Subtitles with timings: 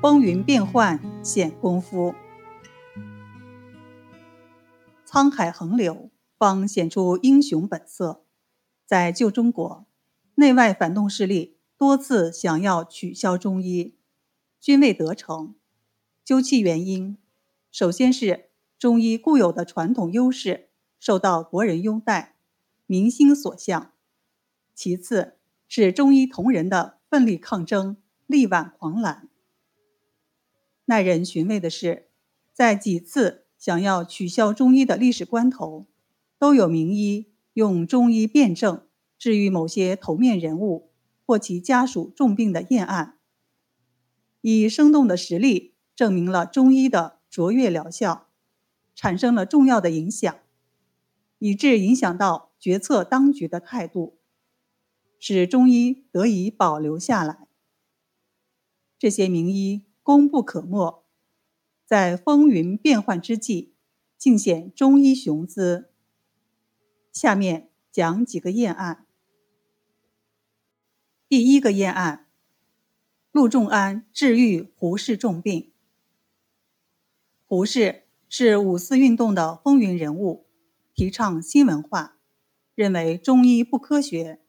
[0.00, 2.14] 风云变幻显功夫。
[5.04, 8.22] 沧海横流，方显出英雄本色。
[8.86, 9.86] 在旧中国，
[10.36, 13.96] 内外反动势力多次想要取消中医，
[14.60, 15.56] 均未得成。
[16.24, 17.18] 究其原因，
[17.72, 20.68] 首先是中医固有的传统优势
[21.00, 22.36] 受到国人拥戴，
[22.86, 23.90] 民心所向；
[24.76, 27.96] 其次是中医同仁的奋力抗争，
[28.28, 29.28] 力挽狂澜。
[30.88, 32.08] 耐人寻味的是，
[32.54, 35.86] 在几次想要取消中医的历史关头，
[36.38, 38.86] 都有名医用中医辩证
[39.18, 40.90] 治愈某些头面人物
[41.26, 43.18] 或其家属重病的验案，
[44.40, 48.28] 以生动的实例证明了中医的卓越疗效，
[48.94, 50.34] 产生了重要的影响，
[51.38, 54.16] 以致影响到决策当局的态度，
[55.18, 57.46] 使中医得以保留下来。
[58.98, 59.87] 这些名医。
[60.08, 61.04] 功不可没，
[61.84, 63.74] 在风云变幻之际，
[64.16, 65.90] 尽显中医雄姿。
[67.12, 69.04] 下面讲几个验案。
[71.28, 72.26] 第一个验案：
[73.32, 75.70] 陆仲安治愈胡适重病。
[77.44, 80.46] 胡适是五四运动的风云人物，
[80.94, 82.16] 提倡新文化，
[82.74, 84.40] 认为中医不科学，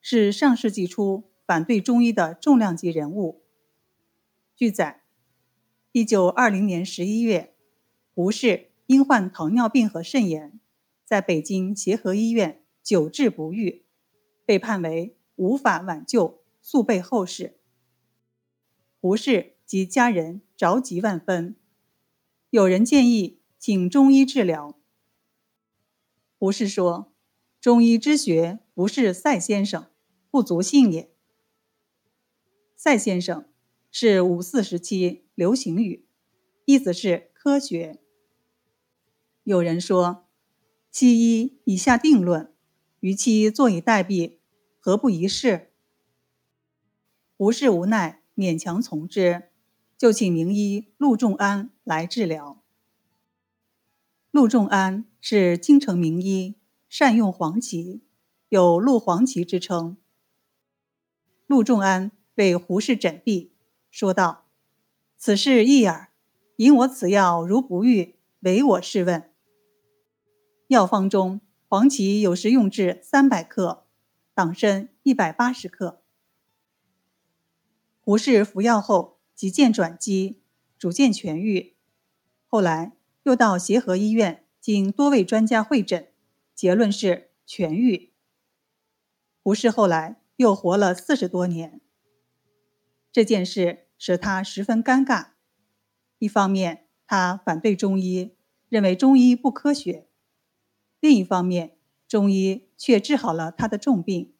[0.00, 3.41] 是上世纪初反对中医的重量级人物。
[4.62, 5.02] 据载，
[5.90, 7.56] 一九二零年十一月，
[8.14, 10.60] 胡适因患糖尿病和肾炎，
[11.04, 13.84] 在北京协和医院久治不愈，
[14.46, 17.58] 被判为无法挽救，速备后事。
[19.00, 21.56] 胡适及家人着急万分，
[22.50, 24.78] 有人建议请中医治疗。
[26.38, 27.12] 胡适说
[27.60, 29.90] ：“中医之学不是赛先生，
[30.30, 31.10] 不足信也。”
[32.78, 33.51] 赛先生。
[33.94, 36.06] 是五四时期流行语，
[36.64, 38.00] 意思是科学。
[39.44, 40.26] 有人说，
[40.90, 42.54] 西医已下定论，
[43.00, 44.38] 与其坐以待毙，
[44.80, 45.72] 何不一试？
[47.36, 49.50] 胡适无奈，勉强从之，
[49.98, 52.62] 就请名医陆仲安来治疗。
[54.30, 56.56] 陆仲安是京城名医，
[56.88, 58.00] 善用黄芪，
[58.48, 59.98] 有“陆黄芪”之称。
[61.46, 63.51] 陆仲安为胡适诊病。
[63.92, 64.46] 说道
[65.18, 66.08] ：“此事易耳，
[66.56, 69.30] 引我此药如不愈，唯我试问。
[70.68, 73.84] 药方中黄芪有时用至三百克，
[74.32, 76.00] 党参一百八十克。
[78.00, 80.40] 胡适服药后即见转机，
[80.78, 81.76] 逐渐痊愈。
[82.46, 86.08] 后来又到协和医院，经多位专家会诊，
[86.54, 88.10] 结论是痊愈。
[89.42, 91.78] 胡适后来又活了四十多年。”
[93.12, 95.28] 这件事使他十分尴尬。
[96.18, 98.34] 一方面，他反对中医，
[98.68, 100.08] 认为中医不科学；
[100.98, 101.76] 另一方面，
[102.08, 104.34] 中医却治好了他的重病。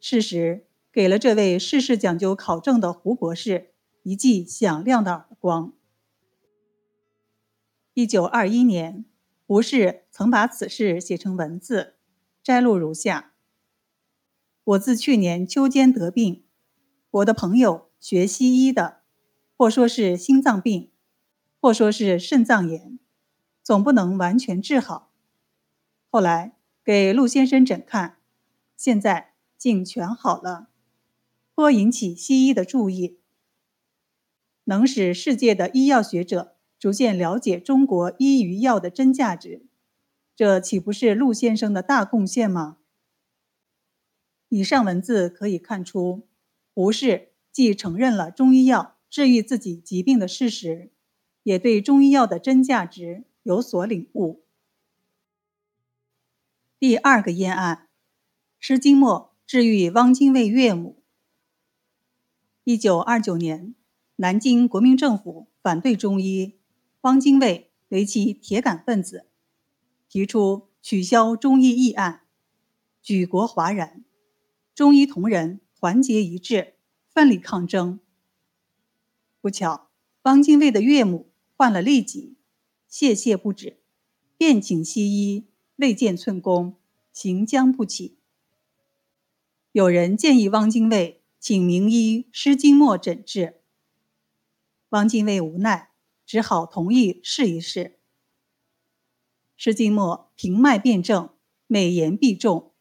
[0.00, 3.74] 事实给了这位事事讲究考证的胡博士
[4.04, 5.74] 一记响亮的耳光。
[7.92, 9.04] 一九二一年，
[9.46, 11.96] 胡适曾把此事写成文字，
[12.42, 13.34] 摘录如下
[14.64, 16.42] ：“我自去年秋间得病。”
[17.12, 19.02] 我的朋友学西医的，
[19.56, 20.90] 或说是心脏病，
[21.60, 22.98] 或说是肾脏炎，
[23.62, 25.12] 总不能完全治好。
[26.10, 28.16] 后来给陆先生诊看，
[28.76, 30.66] 现在竟全好了，
[31.54, 33.20] 颇引起西医的注意，
[34.64, 39.64] 能使世界的医药学者逐渐了解中国医与药的真价值，
[40.34, 42.78] 这岂不是陆先生的大贡献吗？
[44.48, 46.26] 以上文字可以看出。
[46.74, 50.90] 胡适既承认了中医药治愈自己疾病的事实，
[51.42, 54.42] 也对中医药的真价值有所领悟。
[56.78, 57.88] 第二个验案，
[58.58, 61.02] 施金墨治愈汪精卫岳母。
[62.64, 63.74] 一九二九年，
[64.16, 66.58] 南京国民政府反对中医，
[67.02, 69.26] 汪精卫为其铁杆分子，
[70.08, 72.22] 提出取消中医议案，
[73.02, 74.04] 举国哗然，
[74.74, 75.60] 中医同仁。
[75.82, 76.74] 团结一致，
[77.14, 78.00] 奋力抗争。
[79.40, 79.90] 不巧，
[80.22, 82.36] 汪精卫的岳母患了痢疾，
[82.90, 83.80] 泻泻不止，
[84.36, 86.76] 遍请西医，未见寸功，
[87.12, 88.16] 行将不起。
[89.72, 93.60] 有人建议汪精卫请名医施金墨诊治，
[94.90, 95.90] 汪精卫无奈，
[96.24, 97.98] 只好同意试一试。
[99.56, 101.28] 施金墨平脉辨证，
[101.66, 102.72] 美言必中。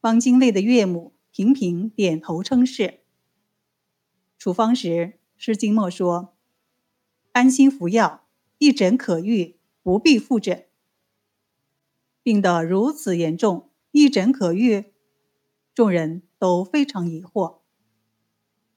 [0.00, 1.14] 汪精卫的岳母。
[1.30, 2.97] 频频点头称是。
[4.48, 6.34] 处方时，施金墨说
[7.32, 10.64] ：“安心服药，一诊可愈，不必复诊。”
[12.24, 14.94] 病得如此严重，一诊可愈？
[15.74, 17.58] 众人都非常疑惑。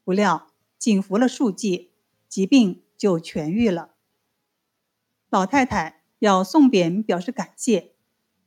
[0.04, 0.48] 不料
[0.78, 1.92] 仅服了数剂，
[2.28, 3.92] 疾病就痊愈了。
[5.30, 7.94] 老太太要送匾表示感谢，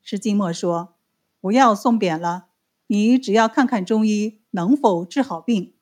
[0.03, 0.99] 施金墨说
[1.41, 2.49] ：“不要送匾了，
[2.89, 5.73] 你只要看看中医能否治好病。”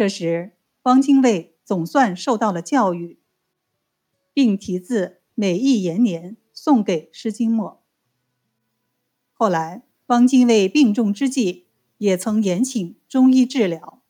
[0.00, 0.52] 这时，
[0.84, 3.18] 汪精卫总算受到了教育，
[4.32, 7.84] 并题字“美意延年”送给施金墨。
[9.34, 11.66] 后来，汪精卫病重之际，
[11.98, 14.02] 也曾延请中医治疗。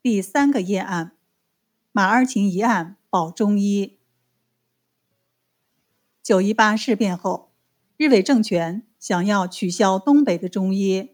[0.00, 1.18] 第三个验案，
[1.92, 3.98] 马二琴一案保中医。
[6.22, 7.52] 九一八事变后，
[7.98, 11.10] 日伪政权想要取消东北的中医。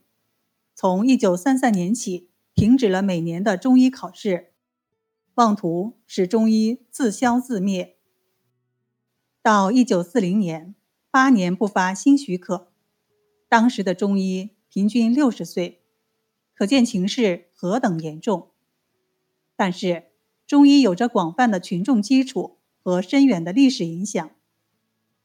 [0.82, 4.54] 从一九三三年起，停止了每年的中医考试，
[5.34, 7.98] 妄图使中医自消自灭。
[9.42, 10.74] 到一九四零年，
[11.10, 12.72] 八年不发新许可，
[13.46, 15.82] 当时的中医平均六十岁，
[16.54, 18.48] 可见情势何等严重。
[19.54, 20.04] 但是，
[20.46, 24.30] 中医有着广泛的群众基础和深远的历史影响，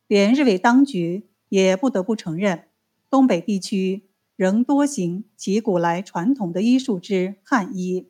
[0.06, 2.68] 连日伪当局也不得不承认，
[3.10, 4.10] 东北地区。
[4.36, 8.10] 仍多行其古来传统的医术之汉医。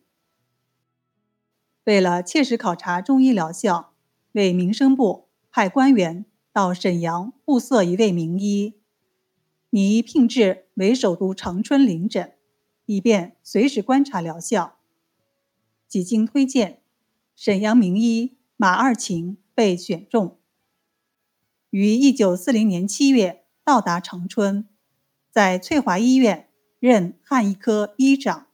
[1.83, 3.93] 为了切实考察中医疗效，
[4.31, 8.73] 为民生部派官员到沈阳物色一位名医，
[9.69, 12.33] 拟聘至为首都长春临诊，
[12.85, 14.77] 以便随时观察疗效。
[15.87, 16.81] 几经推荐，
[17.35, 20.39] 沈阳名医马二勤被选中，
[21.69, 24.67] 于一九四零年七月到达长春。
[25.35, 26.47] 在翠华医院
[26.79, 28.47] 任汉医科医长。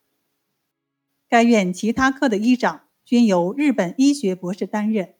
[1.30, 5.14] 该院其他科的医长均由日本医学博士担任。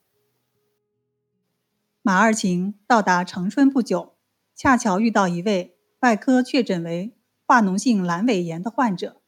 [2.02, 4.16] 马二琴到达长春不久，
[4.56, 7.16] 恰巧遇到一位外科确诊为
[7.46, 9.22] 化脓性阑尾炎的患者。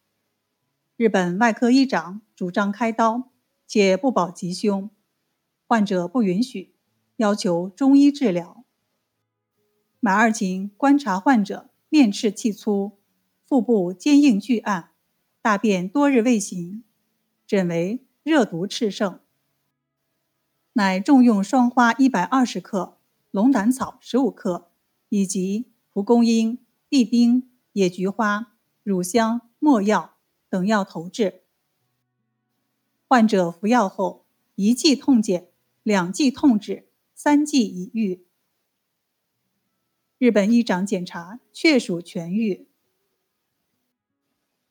[0.97, 3.29] 日本外科医长主张开刀，
[3.67, 4.89] 且不保吉凶，
[5.67, 6.73] 患者不允许，
[7.17, 8.65] 要求中医治疗。
[9.99, 11.69] 马二琴观察患者。
[11.93, 12.97] 面赤气粗，
[13.45, 14.93] 腹部坚硬巨暗，
[15.43, 16.83] 大便多日未行，
[17.45, 19.19] 诊为热毒炽盛，
[20.73, 22.97] 乃重用双花一百二十克、
[23.29, 24.71] 龙胆草十五克，
[25.09, 26.57] 以及蒲公英、
[26.89, 30.15] 地丁、野菊花、乳香、没药
[30.49, 31.43] 等药投治。
[33.07, 34.25] 患者服药后，
[34.55, 35.49] 一剂痛减，
[35.83, 38.25] 两剂痛止，三剂已愈。
[40.23, 42.65] 日本医长检查确属痊愈。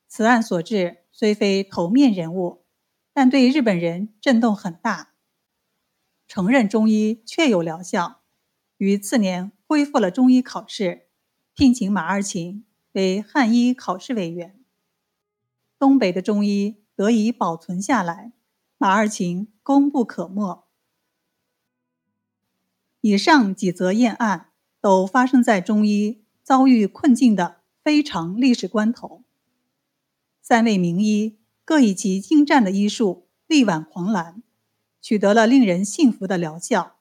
[0.07, 2.63] 此案所致虽非头面人物，
[3.13, 5.13] 但对日本人震动很大。
[6.27, 8.21] 承认中医确有疗效，
[8.77, 11.05] 于次年恢复了中医考试，
[11.53, 14.59] 聘请马二琴为汉医考试委员。
[15.77, 18.33] 东北的中医得以保存下来，
[18.79, 20.67] 马二琴功不可没。
[23.01, 24.49] 以上几则验案。
[24.83, 29.23] 都发生在中医遭遇困境的非常历史关头。
[30.41, 34.43] 三位名医各以其精湛的医术力挽狂澜，
[35.01, 36.97] 取得了令人信服的疗效，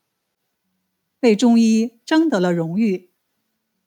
[1.22, 3.10] 为中医争得了荣誉，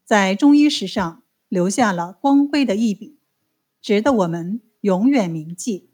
[0.04, 3.18] 在中医史上留下了光辉的一笔，
[3.80, 5.90] 值得我们永远铭记。